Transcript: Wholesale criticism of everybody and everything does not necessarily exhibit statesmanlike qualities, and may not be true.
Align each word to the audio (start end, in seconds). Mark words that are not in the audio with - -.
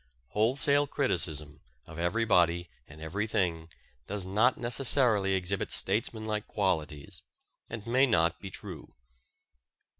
Wholesale 0.29 0.87
criticism 0.87 1.61
of 1.85 1.99
everybody 1.99 2.71
and 2.87 2.99
everything 2.99 3.69
does 4.07 4.25
not 4.25 4.57
necessarily 4.57 5.35
exhibit 5.35 5.69
statesmanlike 5.69 6.47
qualities, 6.47 7.21
and 7.69 7.85
may 7.85 8.07
not 8.07 8.39
be 8.39 8.49
true. 8.49 8.95